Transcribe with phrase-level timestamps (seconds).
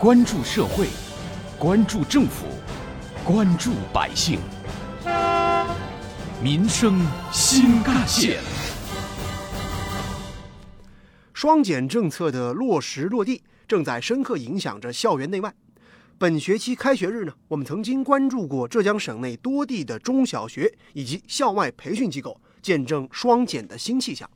[0.00, 0.88] 关注社会，
[1.58, 2.46] 关注政府，
[3.22, 4.40] 关注百姓，
[6.42, 8.40] 民生新干线。
[11.34, 15.54] 双减政策的落实落地，正在深刻影响着校园内外。
[16.16, 24.26] 本学期开学日呢，我们曾经关注过浙江省内多地的中小学以及校外培训机构，见证双减的新气象。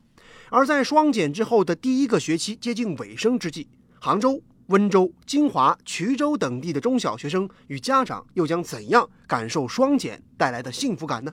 [0.51, 3.67] 而在双减之后的第一个学期接近尾声之际，
[3.99, 11.31] 杭州、温州、金华、衢州等地的中小学生与家长又将怎样感受双减带来的幸福感呢？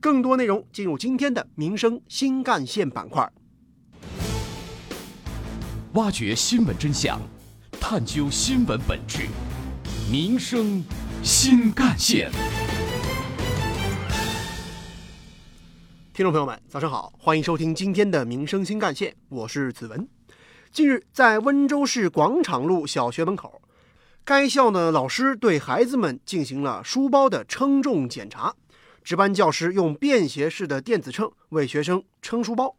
[0.00, 3.30] 更多内容进入今天的民生新干线板块，
[5.92, 7.20] 挖掘新闻真相，
[7.78, 9.28] 探究新闻本质。
[10.10, 10.82] 民生
[11.22, 12.30] 新干线，
[16.14, 20.21] 听众朋友们，早上好，欢迎收听今天的民生新干线，我是子文。
[20.72, 23.60] 近日，在温州市广场路小学门口，
[24.24, 28.54] 该校呢老师对孩子们进行了书包的称重检查，
[29.04, 32.74] 值班教师用便携式的电子秤为学生称书包，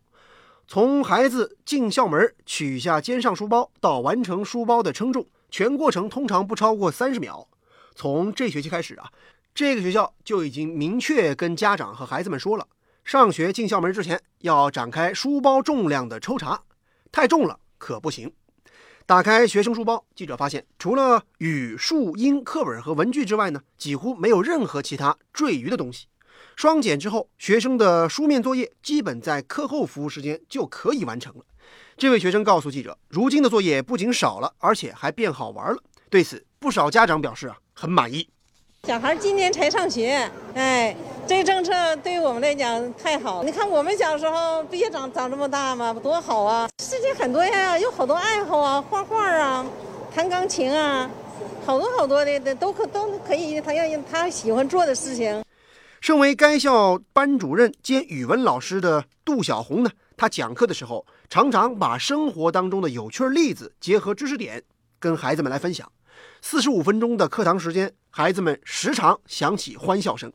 [0.68, 5.28] 从孩子进校门取下肩上书包到完成书包的称重。
[5.52, 7.48] 全过程通常不超过三十秒。
[7.94, 9.08] 从这学期开始啊，
[9.54, 12.66] 这个学校就已经明确跟家长和孩子们说了，
[13.04, 16.60] 上学进校门之前要展开书包重量的抽查，
[17.12, 18.32] 太重了可不行。
[19.06, 26.08] 打开学生书包，记者发现，除了语数英课本和文具之外呢，几乎没有任何其他赘余的东西。
[26.56, 31.44] 双减之后，学生的书面作业基本在课后服务时间就可以完成了。
[31.98, 38.30] 这位学生告诉记者：“如今的作业不仅少了，而且还变好玩了。”对此，不少家长表示啊，很满意。
[38.86, 40.94] 小孩今年才上学，哎，
[41.26, 41.72] 这政策
[42.04, 43.42] 对我们来讲太好。
[43.42, 45.96] 你看我们小时候不也长长这么大吗？
[46.04, 46.68] 多好啊！
[46.84, 49.66] 事情很多呀，有好多爱好啊，画画啊，
[50.14, 51.10] 弹钢琴啊，
[51.66, 55.42] 好多好多的的都可都可以，他要他喜欢做的事情。
[56.02, 59.92] 身为该校班主任兼语文老师的杜小红呢？
[60.18, 64.62] 他讲课的时候，常常把生活当中的有趣例子结合知识点，
[65.00, 65.90] 跟孩子们来分享。
[66.42, 70.32] 四十五分钟的课堂时间，孩子们时常响起欢笑声。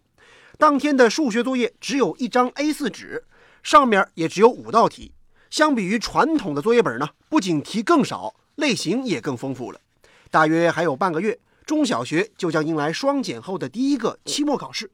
[0.59, 3.25] 当天的数学作业只有一张 A4 纸，
[3.63, 5.13] 上面也只有五道题。
[5.49, 9.81] 相比于传统的作业本呢，不仅题更少，类型也更丰富了。
[10.29, 14.91] 大约还有半个月，中小学就将迎来双减后的第一个期末考试。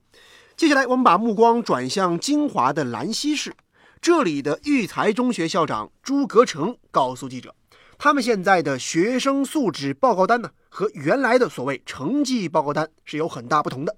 [0.55, 3.57] 接下来，我们把目光转向金华的兰溪市。
[4.03, 7.55] 这里的育才中学校长朱格成告诉记者，
[8.05, 13.97] 他们现在的学生素质报告单呢，和原来的所谓成绩报告单是有很大不同的。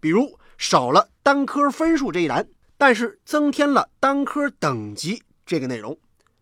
[0.00, 5.98] 比如少了单科分数这一栏，但是增添了单科等级这个内容。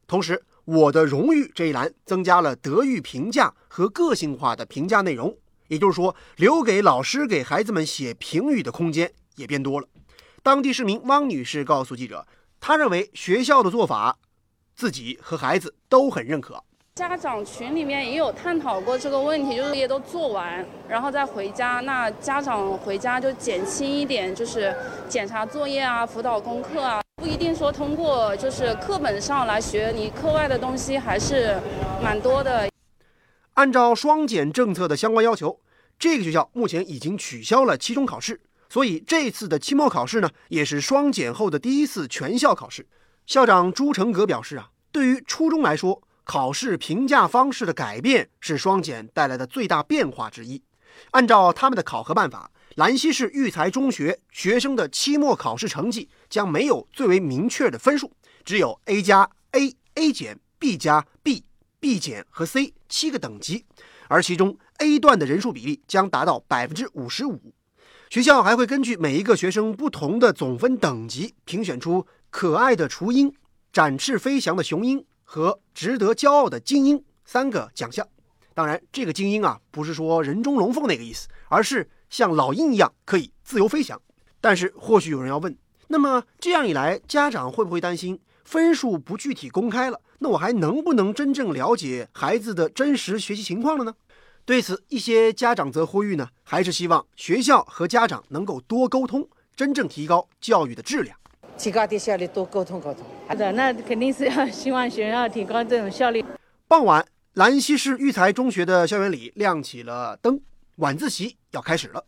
[0.07, 5.35] 同时，我的荣誉这一栏增加了德育评价和个性化的评价内容。
[5.69, 9.89] 也就是说，留给老师给孩子们写评语的空间也变多了。
[10.43, 12.27] 当地市民汪女士告诉记者。
[12.61, 14.19] 她认为学校的做法，
[14.75, 16.63] 自己和孩子都很认可。
[16.97, 21.81] 家长群里面也有探讨过这个问题，就是作业都做完，然后再回家。
[21.81, 24.75] 那家长回家就减轻一点，就是
[25.07, 31.61] 检查作业啊、辅导功课啊，不一定说通过就是课本上来学，你课外的东西还是
[32.03, 32.67] 蛮多的。
[33.53, 35.61] 按照双减政策的相关要求，
[35.99, 38.41] 这个学校目前已经取消了期中考试。
[38.71, 42.87] 所以这次的期末考试呢，也是双减后的第一次全校考试。
[43.27, 50.61] 校长朱成革表示啊，对于初中来说，考试评价方式的改变是双减带来的最大变化之一。
[51.13, 58.13] 按照他们的考核办法，兰溪市育才中学学生的期末考试成绩将没有最为明确的分数，
[58.45, 61.45] 只有 A 加、A、A 减、B 加、B、
[61.79, 63.65] B 减和 C 七个等级，
[64.09, 67.55] 而其中 A 段的人数比例将达到百分之五十五。
[68.11, 73.33] 学校还会根据每一个学生不同的总分等级，评选出可爱的雏鹰、
[73.73, 78.09] 展翅飞翔的雄鹰和值得骄傲的精英三个奖项。
[78.55, 84.01] 当然，这个精英啊，不是说人中龙凤那个意思，而是像老鹰一样可以自由飞翔。
[84.41, 85.55] 但是，或许有人要问，
[85.89, 90.01] 那么这样一来，家长会不会担心分数不具体公开了？
[90.21, 93.95] 那我还能不能真正了解孩子的真实学习情况了呢？
[94.47, 101.19] 对此，一些家长则呼吁呢，还是希望学校和家长能够多沟通，真正提高教育的质量，
[101.57, 103.05] 提高点效率，多沟通沟通。
[103.27, 106.25] 好的，那肯定是要希望学校提高这种效率。
[106.69, 107.05] 傍晚，
[107.35, 110.41] 兰溪市育才中学的校园里亮起了灯，
[110.77, 112.05] 晚自习要开始了。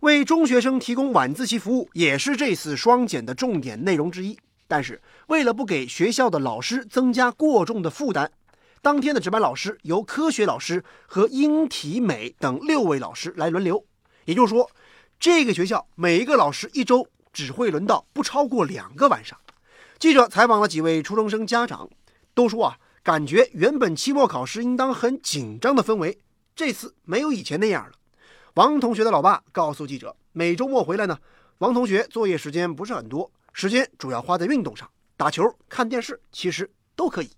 [0.00, 4.38] 为中学生提供晚自习服务，也是这次双减的重点内容之一。
[4.66, 8.30] 但是，为了不给学校的老师增加过重的负担，
[8.82, 13.84] 当天的值班老师由科学老师和英体美等六位老师来轮流。
[14.26, 14.70] 也就是说，
[15.18, 19.38] 这个学校每一个老师一周只会轮到不超过两个晚上。
[20.00, 21.88] 记者采访了几位初中生家长，
[22.34, 26.18] 都说啊，感觉原本期末考试应当很紧张的氛围，
[26.56, 27.92] 这次没有以前那样了。
[28.54, 31.16] 王同学的老爸告诉记者，每周末回来呢，
[31.58, 37.30] 王同学作业时间不是很多，时间主要花在运动上，打球、看电视，其实都可以。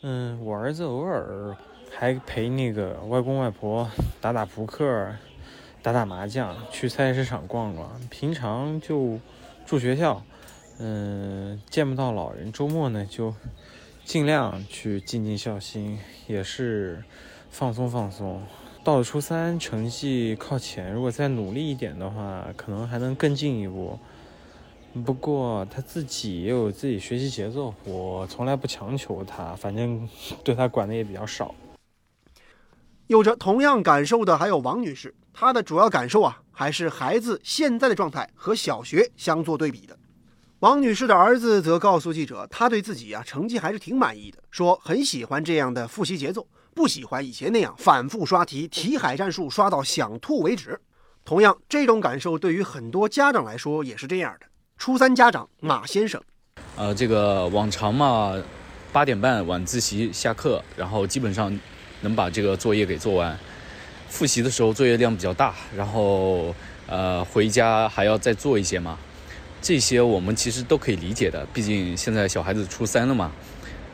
[0.00, 1.54] 嗯，我儿子偶尔
[1.94, 3.86] 还陪那个外公外婆
[4.18, 5.14] 打打扑克、
[5.86, 7.88] 打打麻将，去菜市场逛逛。
[8.10, 9.20] 平常就
[9.64, 10.20] 住学校。
[10.80, 13.32] 嗯，见不到老人，周末呢就
[14.04, 15.96] 尽量去尽尽孝心，
[16.26, 17.04] 也是
[17.50, 18.42] 放松放松。
[18.82, 23.96] 到了初三，成绩靠前，如果再努力一点的话，可能还能更进一步。
[25.04, 30.08] 不过他自己也有自己学习节奏，我从来不强求他，反正
[30.42, 31.54] 对他管的也比较少。
[33.06, 39.94] 有着同样感受的还有王女士，他的主要感受啊，还是孩子现在的状态和小学相做对比的。
[40.60, 50.80] 王女士的儿子则告诉记者，他对自己啊成绩还是挺满意的，说很喜欢这样的复习节奏，不喜欢以前那样反复刷题、题海战术刷到想吐为止。
[51.22, 54.46] 同样，这种感受对于很多家长来说也是这样的。
[54.78, 56.18] 初三家长马先生，
[56.76, 58.34] 呃，这个往常嘛，
[58.90, 61.54] 八点半晚自习下课，然后基本上
[62.00, 63.38] 能把这个作业给做完。
[64.16, 66.54] 复习的时候作业量比较大，然后
[66.86, 68.98] 呃回家还要再做一些嘛。
[69.60, 73.30] 这些我们其实都可以理解的，毕竟现在小孩子初三了嘛，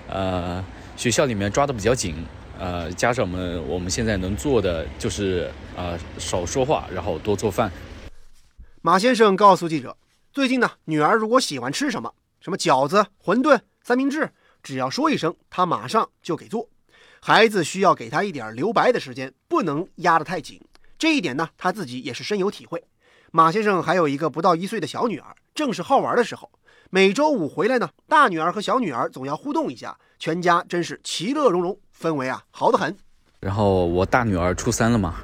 [0.09, 0.65] 呃，
[0.97, 2.15] 学校里面抓的比较紧，
[2.57, 7.73] 呃，家长们我们现在能做的就是呃少说话，然后多做饭。
[8.81, 9.97] 马先生告诉记者，
[10.33, 14.31] 最近呢，女儿如果喜欢吃什么，什么饺子、馄饨、三明治，
[14.63, 16.69] 只要说一声，他马上就给做。
[17.25, 20.61] 孩子需要给他一点留白的时间，不能压得太紧。
[20.99, 22.83] 这一点呢，他自己也是深有体会。
[23.31, 25.37] 马先生还有一个不到一岁的小女儿。
[25.55, 26.51] 正是好玩的时候，
[26.91, 32.97] 每周五回来呢，大女儿和小女儿总要互动一下，全家真是其乐融融，氛围啊好得很。
[33.39, 35.15] 然后我大女儿初三了嘛，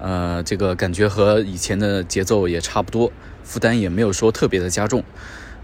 [0.00, 3.12] 呃，这个感觉和以前的节奏也差不多，
[3.42, 5.04] 负担也没有说特别的加重。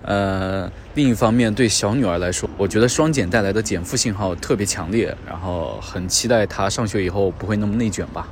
[0.03, 8.29] 呃，另一方面，对小女儿来说，我觉得双减带来的减负信号特别强烈，然后很期待她上学以后不会那么内卷吧。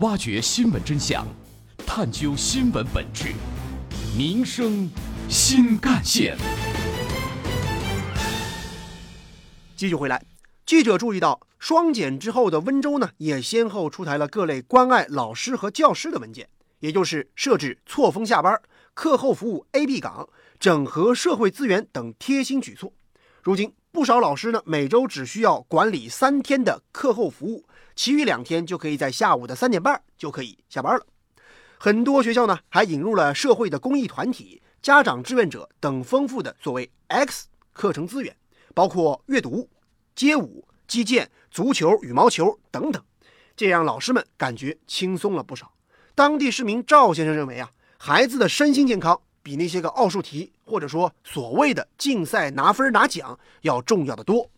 [0.00, 1.26] 挖掘新闻真相。
[1.90, 3.32] 探究新闻本质，
[4.16, 4.88] 民生
[5.28, 6.36] 新干线。
[9.74, 10.22] 继续回来，
[10.66, 16.46] 记者注意到，双减之后的温州呢，也先后出台了各类关爱老师和教师的文件，
[16.80, 18.60] 也就是设置错峰下班、
[18.98, 20.28] 课后服务 A、B 岗、
[20.58, 22.92] 整合社会资源等贴心举措。
[23.44, 27.64] 如今，不少老师呢，每周只需要管理三天的课后服务，
[27.94, 31.06] 其余两天就可以在下午的三点半就可以下班了。
[31.78, 38.36] 很多学校呢，还引入了社会的公益团体、家长志愿者等丰富的所谓 X 课程资源，
[38.74, 39.70] 包括阅读、
[40.16, 43.00] 街舞、击剑、足球、羽毛球等等，
[43.54, 45.70] 这让老师们感觉轻松了不少。
[46.16, 54.48] 当地市民赵先生认为啊，孩子的身心健康比那些个奥数题或者说所谓的竞赛拿分拿奖要重要的多。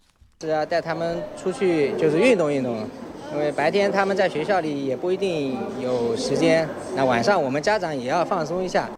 [0.42, 2.86] 是要带他们出去，就是运动运动。
[3.32, 8.90] 因为白天他们在学校里也不一定有时间，那晚上我们家长也要放松一下。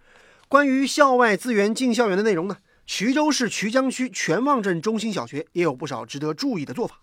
[0.49, 2.57] 关于校外资源进校园的内容呢？
[2.87, 7.01] 衢州市衢江区全旺镇中心小学也有不少值得注意的做法。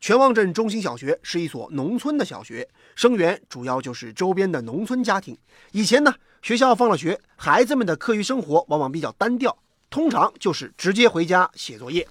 [0.00, 5.36] 全旺镇中心小学是一所农村的小学，生源主要就是周边的农村家庭。
[5.70, 9.56] 以前呢，学校放了学，孩子们的课余生活往往比较单调，
[9.90, 12.06] 通常就是直接回家写作业。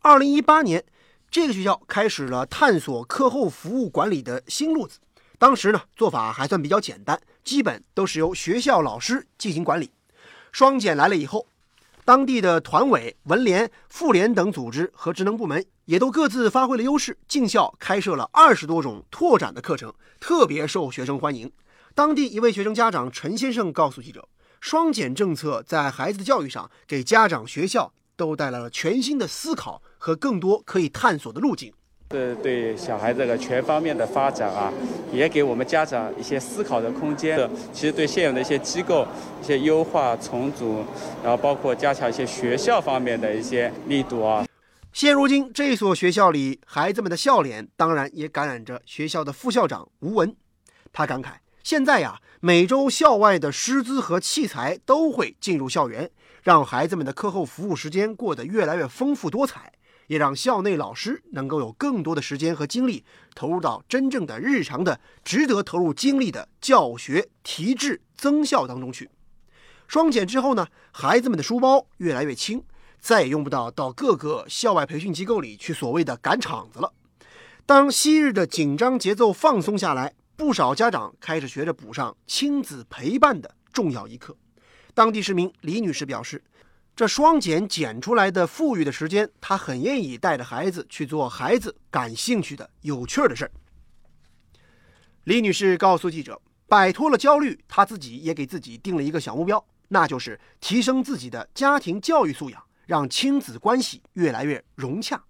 [0.00, 0.84] 二零一八年。
[1.30, 5.00] 这个学校开始了探索课后服务管理的新路子。
[5.36, 9.90] 当时呢，做法还算比较简单，基本都是由学校老师进行管理。
[10.52, 11.44] 双减来了以后，
[12.04, 21.50] 当地的团委、文联、妇联等组织和职能部门也都各自发挥了优势，进校开设了二十多种拓展的课程，特别受学生欢迎。
[21.94, 24.28] 当地一位学生家长陈先生告诉记者
[24.60, 31.72] ：“双减政策在孩子的教育上，给家长、学校都带来了全新的思考。”和更多可以探索的路径，
[32.10, 34.70] 这对小孩这个全方面的发展啊，
[35.10, 37.48] 也给我们家长一些思考的空间。
[37.72, 39.08] 其实对现有的一些机构
[39.42, 40.84] 一些优化重组，
[41.22, 44.44] 然后包括加强一些学校方面的一些力度啊。
[44.94, 50.36] 现如今，这所学校里孩子们的笑脸，当然也感染着学校的副校长吴文。
[50.92, 51.32] 他感慨：
[51.64, 56.08] 现在呀，每周校外的师资和器材都会进入校园，
[56.44, 59.72] 让孩子们的课后服务时间过得越来越丰富多彩。
[60.06, 69.10] 也让校内老师能够有更多的时间和精力投入到真正的日常的、值得投入精力的教学提质增效当中去。
[69.88, 72.62] 双减之后呢，孩子们的书包越来越轻，
[73.04, 76.90] 再也用不到到各个校外培训机构里去所谓的赶场子了。
[77.66, 84.34] 当昔日的紧张节奏放松下来，不少家长开始学着补上亲子陪伴的重要一课。
[84.94, 86.42] 当地市民李女士表示。
[86.96, 93.50] 这双减减出来的富裕的时间，她很愿意带着孩子去做孩子感兴趣的有趣的事儿。
[95.24, 105.24] 李女士告诉记者，摆脱了焦虑，她自己也给自己定了一个小目标，那就是提升自己的家庭教育素养，让亲子关系越来越融洽。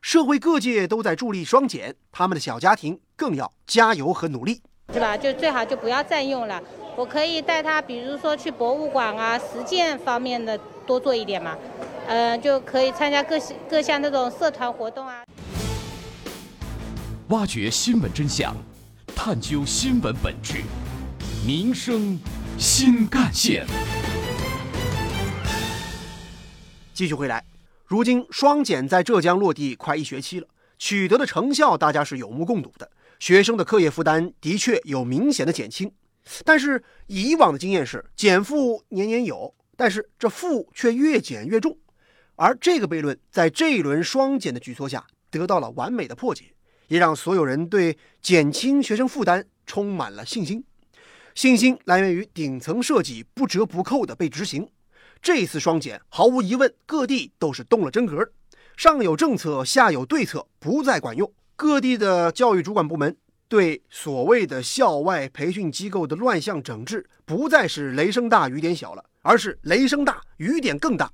[0.00, 4.62] 社会各界都在助力双减，他们的小家庭更要加油和努力，
[4.92, 5.16] 是吧？
[5.16, 6.62] 就最好就不要占用了。
[6.96, 10.58] 我可以带他，比如说去博物馆啊，实践方面的。
[10.88, 11.54] 多做一点嘛，
[12.06, 13.38] 嗯，就可以参加各
[13.68, 15.22] 各项那种社团活动啊。
[17.28, 18.56] 挖掘新闻真相，
[19.14, 20.62] 探究新闻本质，
[21.46, 22.18] 民生
[22.56, 23.66] 新干线。
[26.98, 27.44] 继续回来，
[27.84, 30.48] 如今双减在浙江落地快一学期了，
[30.80, 32.90] 取得的成效大家是有目共睹的，
[33.20, 35.92] 学生的课业负担的确有明显的减轻。
[36.44, 39.54] 但是以往的经验是减负年年有。
[39.76, 41.78] 但是这负却越减越重，
[42.34, 46.46] 而这个悖论在这一轮双减的举措下得到了完美的破解，
[46.88, 50.64] 也让所有人对减轻学生负担充满了信心。
[51.36, 54.68] 信心来源于顶层设计不折不扣的被执行。
[55.20, 58.30] 这次双减，毫无疑问，各地都是动了真格，
[58.76, 61.30] 上有政策，下有对策，不再管用。
[61.56, 63.16] 各地的教育主管部门
[63.48, 69.04] 对所谓的校外培训机构的乱象整治，不再是雷声大雨点小了。
[69.20, 71.12] 而是雷声大雨点更大。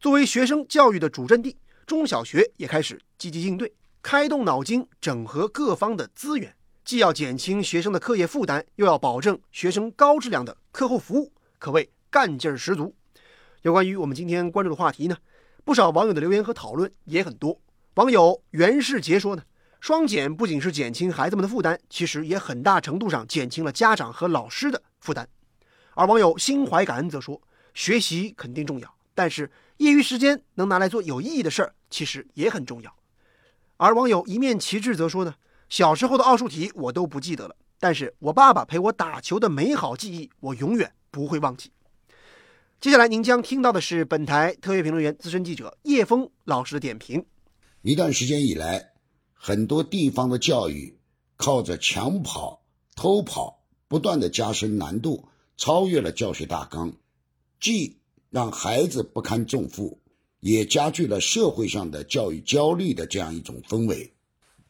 [0.00, 3.70] 作为学生教育的主阵地，中小学也开始积极应对，
[4.00, 12.94] 开动脑筋整合各方的资源，既要减轻学生的课业负担，又要保证学生高质量的课后服务，可谓干劲儿十足。
[13.62, 15.16] 有关于我们今天关注的话题呢，
[15.64, 17.60] 不少网友的留言和讨论也很多。
[17.94, 19.42] 网友袁世杰说呢，
[19.78, 25.28] 双减不仅是减轻孩子们的负担，其实也很大程度上减轻了家长和老师的负担。
[25.94, 27.40] 而网友心怀感恩则说
[27.72, 32.92] ：“学习肯定重要，但是业余时间能拿来做有意义的事儿，其实也很重要。”
[33.78, 35.36] 而网友一面旗帜则说：“呢，
[35.68, 41.70] 小时候的奥数题我都不记得了，但是我爸爸陪我打球的美好记忆，我永远不会忘记。”
[42.82, 47.24] 接下来您将听到的是本台特约评论员、资深记者叶峰老师的点评。
[47.82, 48.94] 一段时间以来，
[49.34, 50.98] 很多地方的教育
[51.36, 52.60] 靠着抢跑、
[52.96, 55.28] 偷跑，不断的加深难度。
[55.56, 56.92] 超越了教学大纲，
[57.60, 60.00] 既让孩子不堪重负，
[60.40, 64.12] 也加剧了社会上的教育焦虑的这样一种氛围。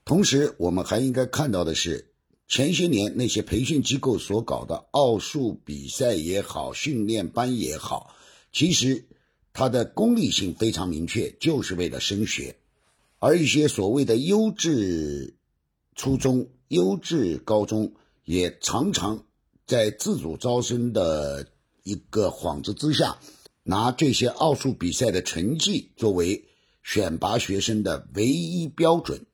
[0.05, 2.12] 同时，我们还应该看到的是，
[2.53, 8.15] 前些年那些培训机构所搞的奥数比赛也好，训练班也好，
[8.53, 9.07] 其实
[9.55, 12.57] 它的功利性非常明确，就是为了升学。
[13.19, 15.35] 而一些所谓的优质
[15.95, 17.95] 初中、优质高中，
[18.27, 19.25] 也常常。
[19.65, 21.49] 在自主招生的
[21.85, 23.19] 一个幌子之下，
[23.63, 26.45] 拿这些奥数比赛的成绩作为
[26.83, 29.25] 选拔学生的唯一标准，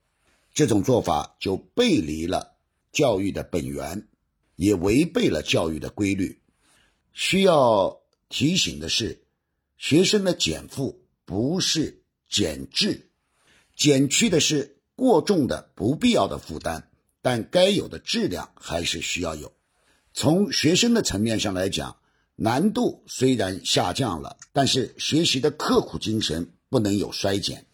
[0.54, 2.54] 这种做法就背离了
[2.92, 4.08] 教育的本源，
[4.56, 6.40] 也违背了教育的规律。
[7.12, 9.24] 需要提醒的是，
[9.76, 13.10] 学生的减负不是减质，
[13.76, 16.90] 减去的是过重的不必要的负担，
[17.22, 19.52] 但该有的质量还是需要有。
[20.12, 21.96] 从学生的层面上来讲，
[22.34, 27.66] 难度虽然下降了，但是学习的刻苦精神不能有衰减。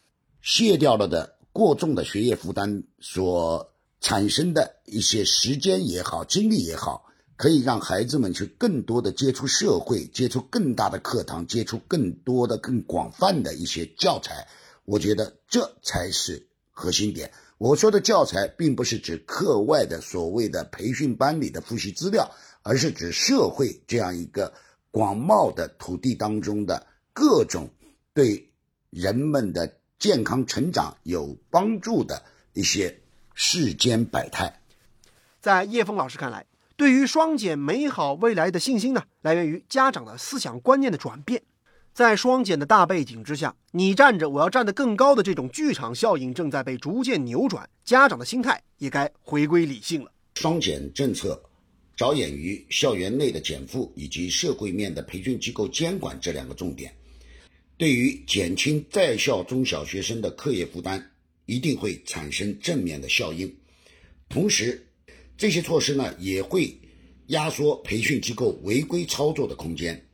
[0.42, 3.73] 卸掉了的过重的学业负担所
[4.04, 7.06] 产生的一些时间也好，精力也好，
[7.36, 14.46] 可以让孩子们去更多的接触社会，接触更大的课堂，接触更多的、更广泛的一些教材。
[14.84, 17.32] 我觉得这才是核心点。
[17.56, 22.30] 我说的教材，并不是指课外的所谓的培训班里的复习资料，
[22.60, 24.52] 而是指社会这样一个
[24.90, 27.70] 广袤的土地当中的各种
[28.12, 28.52] 对
[28.90, 33.00] 人们的健康成长有帮助的一些
[33.34, 34.60] 世间百态。
[35.40, 41.42] 在叶峰老师看来，对于双减美好未来的信心呢，来源于家长的思想观念的转变。
[41.92, 50.10] 在双减的大背景之下，你站着，我要站得更高的这种剧场效应正在被逐渐扭转，家长的心态也该回归理性了。
[50.34, 51.40] 双减政策
[51.94, 56.92] 着眼于校园内的减负以及社会面的培训机构监管这两个重点，
[57.76, 61.12] 对于减轻在校中小学生的课业负担，
[61.46, 63.54] 一定会产生正面的效应。
[64.28, 64.86] 同时，
[65.36, 66.78] 这些措施呢，也会
[67.28, 70.06] 压缩培训机构违规操作的空间。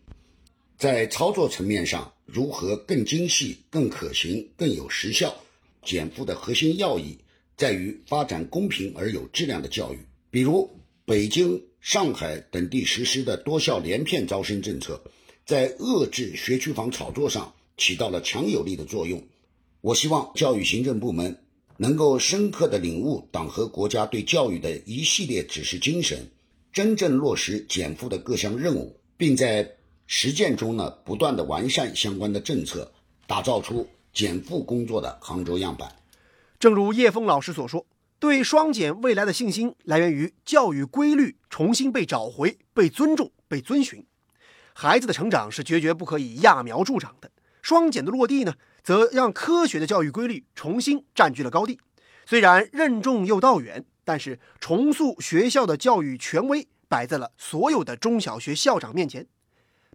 [0.77, 5.35] 在操作层面上，如何更精细、更可行、更有实效？
[5.83, 7.19] 减负的核心要义
[7.57, 9.99] 在于发展公平而有质量的教育。
[10.31, 10.71] 比如，
[11.05, 15.03] 北京、上海等地实施的多校连片招生政策，
[15.47, 19.23] 在遏制学区房炒作上起到了强有力的作用。
[19.83, 21.43] 我希望教育行政部门
[21.79, 26.31] 能够深刻地领悟党和国家对教育的一系列指示精神，
[26.71, 32.93] 真正落实减负的各项任务，并在实践中呢不断地完善相关的政策，
[33.27, 35.91] 打造出减负工作的杭州样板。
[36.59, 37.87] 正如叶峰老师所说，
[38.19, 44.05] 对双减未来的信心来源于教育规律重新被找回、被尊重、被遵循。
[44.75, 47.31] 孩子的成长是决绝不可以揠苗助长的，
[47.63, 48.53] 双减的落地呢？
[48.83, 51.79] 则让科学的教育规律重新占据了高地。
[52.27, 59.27] 虽然任重又道远，但是重塑学校的教育权威摆在了所有的中小学校长面前。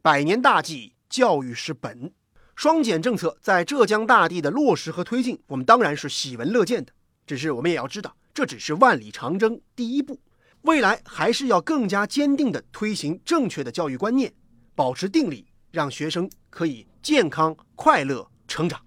[0.01, 2.11] 百年大计，教育是本。
[2.55, 6.91] 双减政策在浙江大地的落实和推进，我们当然是喜闻乐见的。
[7.27, 10.19] 只是我们也要知道，这只是万里长征第一步，
[10.61, 14.33] 未来还是要更加坚定地推行正确的教育观念，
[14.73, 18.29] 保持定力，让学生可以健康快乐。
[18.47, 18.79] 成长，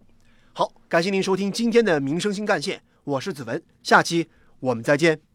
[0.53, 4.29] 好，感谢您收听今天的民生新干线，我是子文，下期
[4.61, 5.28] 我们再见。